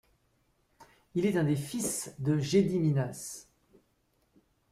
[1.13, 3.45] Il est un des fils de Gediminas.